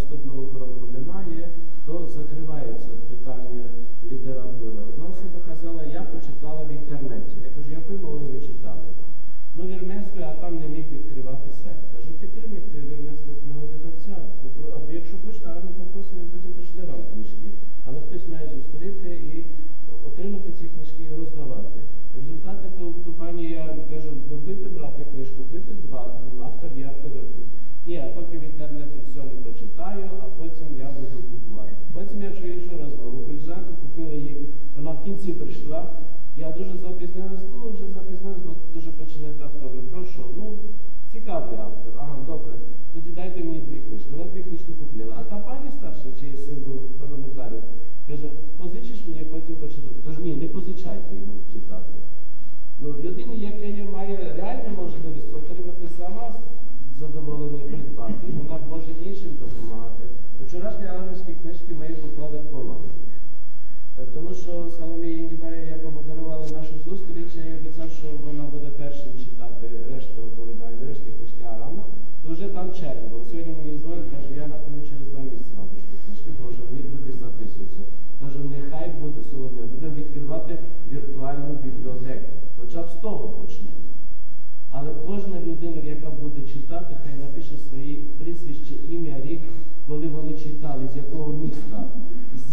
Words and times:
наступного 0.00 0.46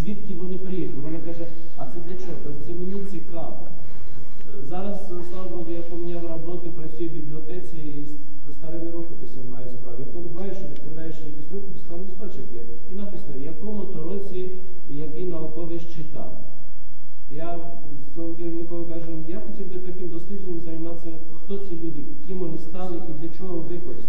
звідки 0.07 0.33
вони 0.41 0.57
приїхали. 0.57 1.01
Вона 1.03 1.19
каже, 1.19 1.45
а 1.77 1.85
це 1.85 1.97
для 2.07 2.15
чого? 2.21 2.37
Каже, 2.43 2.55
це 2.67 2.73
мені 2.73 3.05
цікаво. 3.11 3.67
Зараз, 4.69 5.07
слава 5.29 5.49
Богу, 5.49 5.71
я 5.71 5.81
поміняв 5.81 6.25
роботу, 6.27 6.71
працюю 6.71 7.09
в 7.09 7.13
бібліотеці 7.13 7.77
і 7.77 8.05
старими 8.51 8.91
рукописами 8.91 9.49
маю 9.51 9.69
справу. 9.69 9.97
І 10.01 10.13
коли 10.13 10.27
бачиш, 10.27 10.63
відправляєш 10.63 11.15
якісь 11.15 11.51
рукопис, 11.53 11.81
там 11.89 11.99
листочок 11.99 12.47
є. 12.55 12.61
І 12.91 12.95
написано, 12.95 13.33
в 13.37 13.41
якому 13.41 13.85
то 13.85 14.03
році 14.03 14.49
який 14.89 15.25
науковець 15.25 15.89
читав. 15.95 16.31
Я 17.31 17.59
своєму 18.13 18.35
керівникові 18.35 18.85
кажу, 18.93 19.11
я 19.27 19.39
хотів 19.39 19.73
би 19.73 19.79
таким 19.79 20.09
дослідженням 20.09 20.61
займатися, 20.61 21.11
хто 21.37 21.57
ці 21.57 21.71
люди, 21.71 22.01
ким 22.27 22.39
вони 22.39 22.57
стали 22.57 22.97
і 22.97 23.21
для 23.21 23.29
чого 23.37 23.57
використали. 23.57 24.06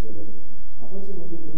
Знищить 0.00 0.16
себе. 0.16 0.24
А 0.80 0.84
потім 0.84 1.14
вони 1.16 1.49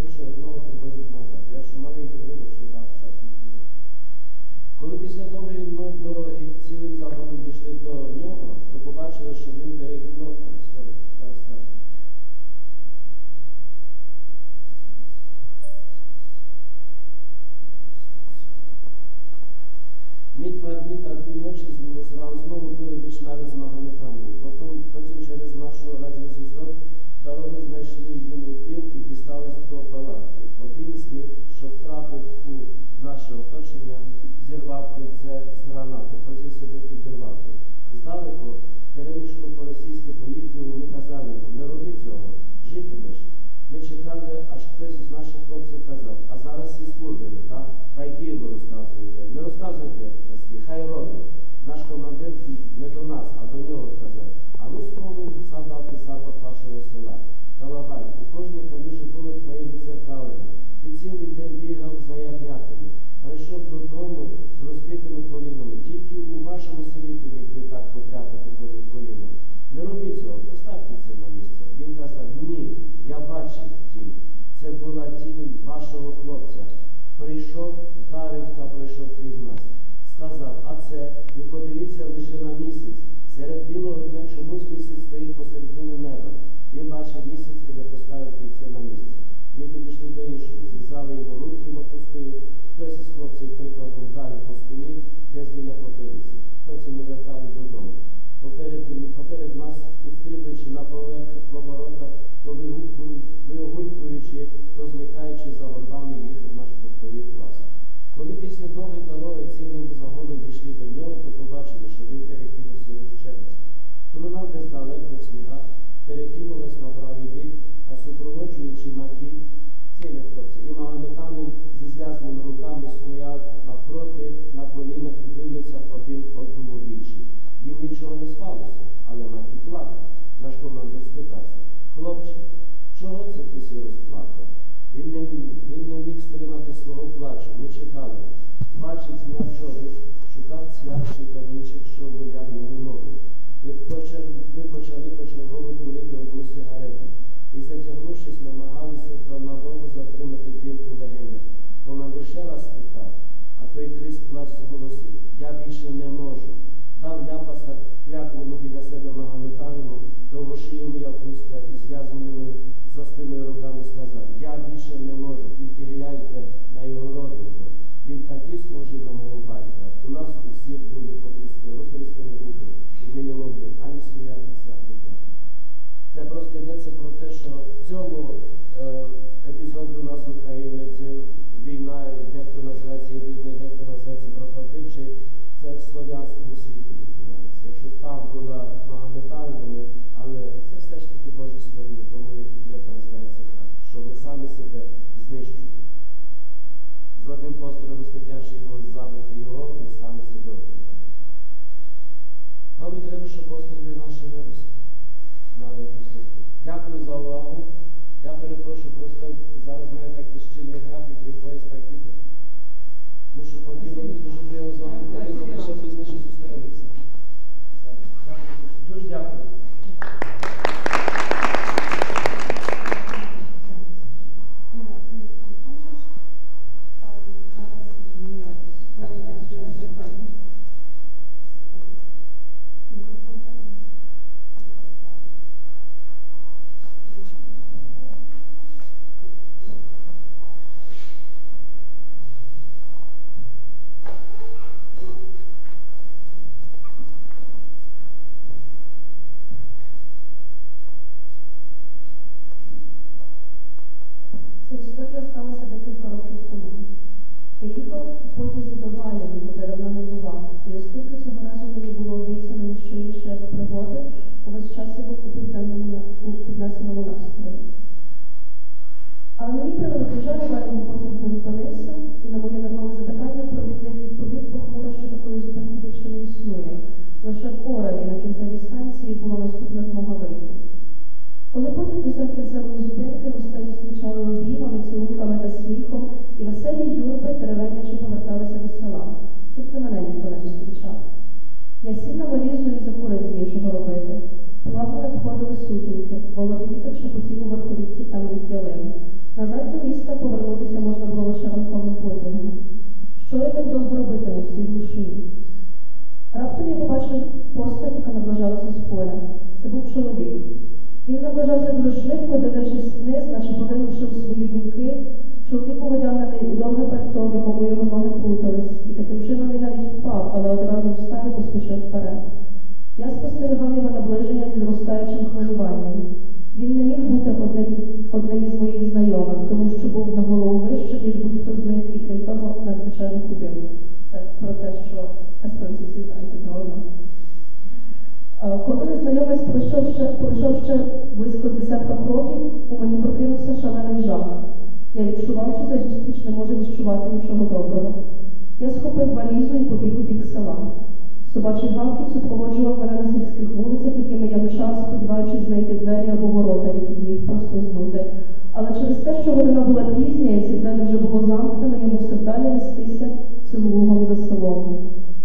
Собачий 351.34 351.68
гавкіт 351.68 352.12
супроводжував 352.12 352.78
мене 352.78 352.92
на 352.92 353.12
сільських 353.12 353.54
вулицях, 353.56 353.92
якими 353.98 354.26
я 354.26 354.38
мчав, 354.38 354.86
сподіваючись 354.88 355.46
знайти 355.48 355.74
двері 355.74 356.10
або 356.10 356.26
ворота, 356.26 356.66
які 356.66 357.02
міг 357.02 357.26
проскознути. 357.26 358.04
Але 358.52 358.68
через 358.80 358.96
те, 358.96 359.22
що 359.22 359.32
година 359.32 359.60
була 359.60 359.84
пізня, 359.84 360.30
і 360.30 360.42
ці 360.48 360.52
двері 360.52 360.80
вже 360.80 360.98
було 360.98 361.26
замкнено, 361.26 361.76
я 361.82 361.86
мусив 361.86 362.24
далі 362.24 362.54
нестися 362.54 363.08
цим 363.50 363.72
лугом 363.72 364.06
за 364.06 364.16
селом. 364.16 364.78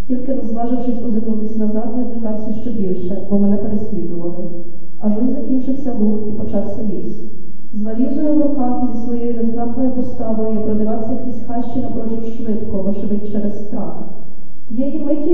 Тільки 0.08 0.34
не 0.34 0.42
зважившись 0.42 1.06
озирнутися 1.06 1.60
назад, 1.60 1.94
я 1.98 2.04
злякався 2.04 2.54
ще 2.54 2.72
більше, 2.72 3.28
бо 3.30 3.40
мене 3.40 3.58
переслідували. 3.58 4.36
Аж 5.00 5.14
ось 5.24 5.36
закінчився 5.36 5.94
луг 5.94 6.18
і 6.30 6.32
почався 6.32 6.82
ліс. 6.84 7.16
З 7.74 7.82
валізою 7.82 8.34
в 8.34 8.42
руках 8.42 8.82
зі 8.94 9.04
своєю 9.04 9.44
незграбною 9.44 9.92
поставою 9.92 10.54
я 10.54 10.60
продивався 10.60 11.16
крізь 11.24 11.44
хащі 11.48 11.80
напрочуд 11.80 12.26
швидко 12.26 12.94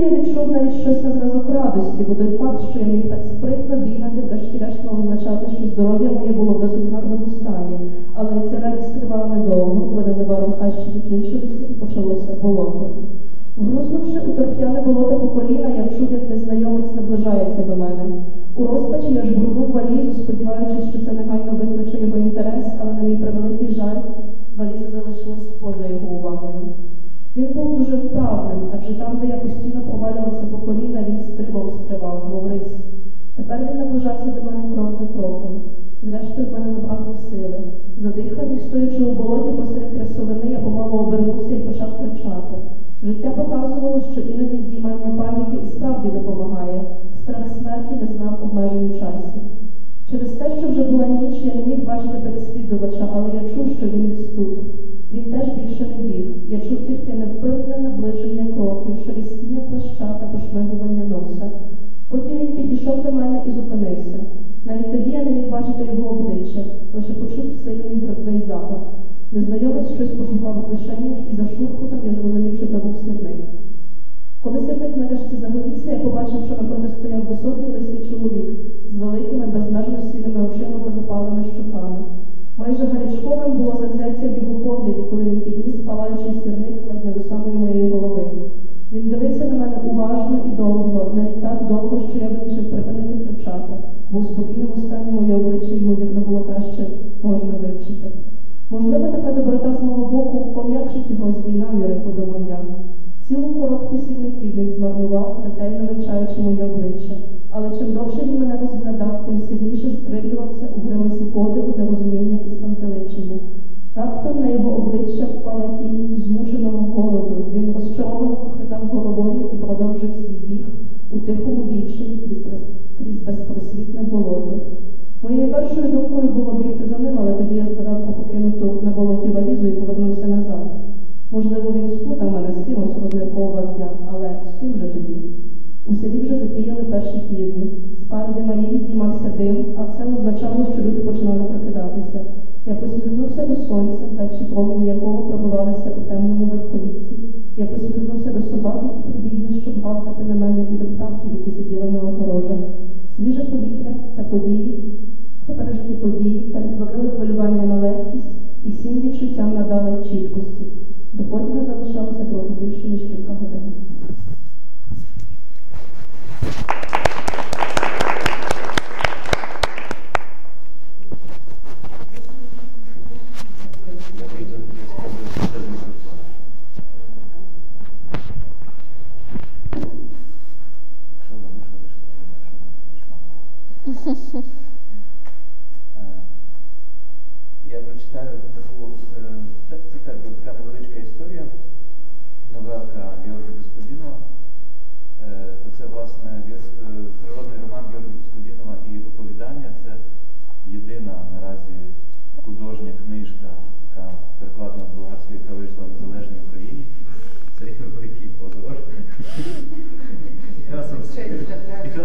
я 0.04 0.10
відчув 0.10 0.52
навіть 0.52 0.80
щось 0.80 1.04
на 1.04 1.10
зразок 1.10 1.50
радості, 1.54 2.04
бо 2.08 2.14
той 2.14 2.38
факт, 2.38 2.70
що 2.70 2.78
я 2.78 2.86
міг 2.86 3.10
так 3.10 3.20
спритно 3.24 3.76
бігати, 3.76 4.20
врешті-решт 4.20 4.92
означати, 4.92 5.56
що 5.56 5.66
здоров'я 5.66 6.10
моє 6.10 6.32
було. 6.32 6.53
побачити 65.74 65.96
його 65.96 66.10
обличчя, 66.10 66.60
лише 66.94 67.12
почув 67.12 67.44
сильний 67.64 68.00
грибний 68.00 68.42
запах. 68.46 68.82
Незнайомець 69.32 69.94
щось 69.94 70.08
пошукав 70.08 70.64
у 70.64 70.76
кишенях 70.76 71.18
і 71.32 71.36
за 71.36 71.48
шурхотом 71.48 72.00
я 72.04 72.12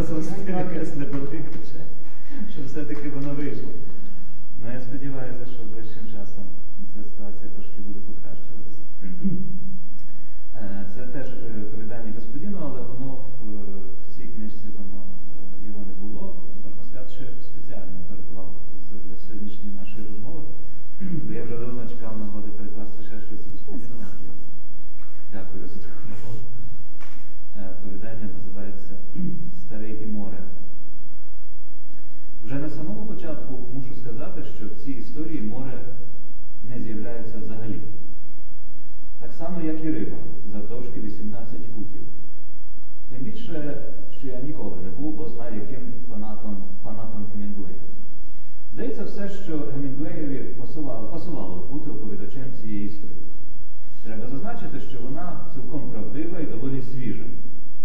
зовсім 0.09 0.47
якась 0.47 0.95
хоча, 1.51 1.83
що 2.51 2.63
все-таки 2.65 3.09
воно 3.09 3.33
вийшло. 3.33 3.69
Ну 4.61 4.71
я 4.73 4.81
сподіваюся, 4.81 5.45
що 5.45 5.63
ближчим 5.63 6.05
часом 6.11 6.43
ця 6.93 7.03
ситуація 7.03 7.49
трошки 7.49 7.81
буде 7.81 7.99
покращуватися. 7.99 8.81
пасувало 51.19 51.67
бути 51.71 51.89
оповідачем 51.89 52.43
цієї 52.61 52.85
історії. 52.85 53.17
Треба 54.03 54.27
зазначити, 54.27 54.79
що 54.79 54.99
вона 54.99 55.45
цілком 55.53 55.91
правдива 55.91 56.39
і 56.39 56.45
доволі 56.45 56.81
свіжа. 56.81 57.23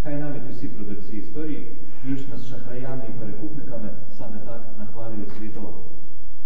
Хай 0.02 0.16
навіть 0.16 0.50
усі 0.50 0.68
продавці 0.68 1.16
історії, 1.16 1.76
включно 2.00 2.38
з 2.38 2.46
шахраями 2.46 3.04
і 3.08 3.20
перекупниками, 3.20 3.90
саме 4.18 4.38
так 4.38 4.74
нахвалюють 4.78 5.30
свій 5.30 5.48
товар. 5.48 5.74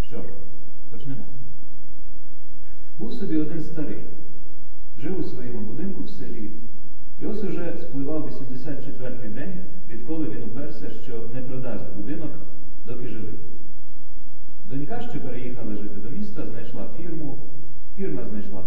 Що 0.07 0.21
ж, 0.21 0.29
почнемо. 0.91 1.23
Був 2.99 3.13
собі 3.13 3.37
один 3.37 3.61
старий, 3.61 4.03
жив 4.99 5.19
у 5.19 5.23
своєму 5.23 5.59
будинку 5.59 6.03
в 6.03 6.09
селі. 6.09 6.51
І 7.21 7.25
ось 7.25 7.43
уже 7.43 7.75
спливав 7.81 8.27
84-й 8.27 9.29
день, 9.29 9.53
відколи 9.89 10.29
він 10.29 10.43
уперся, 10.43 10.89
що 10.89 11.23
не 11.33 11.41
продасть 11.41 11.95
будинок, 11.95 12.31
доки 12.85 13.07
живий. 13.07 13.39
Донька, 14.69 15.01
що 15.01 15.21
переїхала 15.21 15.75
жити, 15.75 15.88
Firma 17.99 18.23
znajшла 18.25 18.58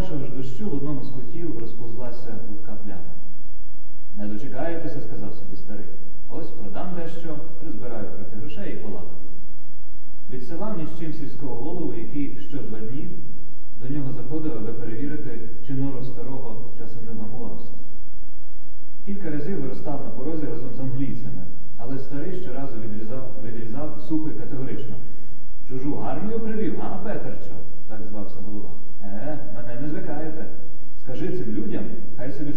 першого 0.00 0.24
ж 0.24 0.30
дощу 0.30 0.70
в 0.70 0.74
одному 0.74 1.04
з 1.04 1.08
котів 1.08 1.58
розповзлася 1.58 2.38
легка 2.50 2.76
пляма. 2.84 3.12
Не 4.16 4.26
дочекаєтеся, 4.26 5.00
сказав 5.00 5.34
собі 5.34 5.56
старий. 5.56 5.84
Ось 6.28 6.50
продам 6.50 6.88
дещо, 6.96 7.38
призбираю 7.60 8.06
проти 8.06 8.36
грошей 8.36 8.72
і 8.72 8.76
полагаю. 8.76 9.10
Відсилав 10.30 10.78
ні 10.78 10.86
з 10.86 10.98
чим 10.98 11.12
сільського 11.12 11.54
голову, 11.54 11.94
який 11.94 12.38
що 12.48 12.58
два 12.58 12.80
дні 12.80 13.08
до 13.80 13.88
нього 13.88 14.12
заходив, 14.12 14.52
аби 14.56 14.72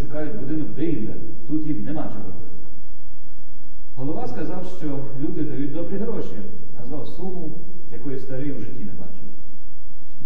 шукають 0.03 0.39
будинок 0.39 0.67
де-інде. 0.75 1.15
Тут 1.47 1.67
їм 1.67 1.83
нема 1.83 2.03
чого 2.03 2.23
робити. 2.23 2.51
Голова 3.95 4.27
сказав, 4.27 4.65
що 4.77 4.99
люди 5.19 5.43
дають 5.43 5.73
добрі 5.73 5.97
гроші, 5.97 6.37
назвав 6.79 7.07
суму, 7.07 7.51
якої 7.91 8.19
старий 8.19 8.51
у 8.51 8.59
житті 8.59 8.83
не 8.83 8.91
бачив. 8.91 9.27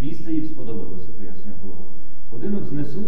Місце 0.01 0.33
їм 0.33 0.45
сподобалося, 0.45 1.09
пояснює 1.17 1.53
голова. 1.63 1.85
Будинок 2.31 2.65
знесуть. 2.65 3.06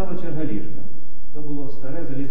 стала 0.00 0.22
черга 0.22 0.44
ліжка. 0.44 0.82
То 1.34 1.42
було 1.42 1.68
старе 1.68 2.06
залізне. 2.10 2.29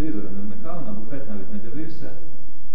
телевізора 0.00 0.30
не 0.30 0.40
вмикав, 0.40 0.86
на 0.86 0.92
буфет 0.92 1.28
навіть 1.28 1.52
не 1.52 1.58
дивився. 1.58 2.10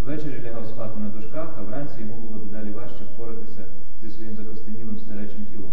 Ввечері 0.00 0.42
лягав 0.44 0.66
спати 0.66 1.00
на 1.00 1.08
дошках, 1.08 1.54
а 1.58 1.62
вранці 1.62 2.00
йому 2.00 2.14
було 2.14 2.44
дедалі 2.44 2.70
важче 2.70 3.04
впоратися 3.04 3.64
зі 4.02 4.10
своїм 4.10 4.36
закостенілим 4.36 4.98
старечим 4.98 5.46
тілом. 5.50 5.70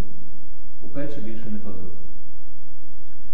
У 0.82 0.88
печі 0.90 1.22
більше 1.22 1.50
не 1.50 1.60
палив. 1.60 1.92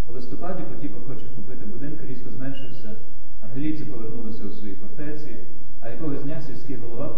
У 0.08 0.12
листопаді 0.12 0.62
потік 0.62 0.92
охочих 0.96 1.34
купити 1.34 1.64
будинки 1.66 2.06
різко 2.06 2.30
зменшився, 2.30 2.96
англійці 3.40 3.84
повернулися 3.84 4.44
у 4.44 4.50
свої 4.50 4.74
фортеці, 4.74 5.36
а 5.80 5.88
якогось 5.88 6.22
дня 6.22 6.40
сільський 6.40 6.76
голова 6.76 7.08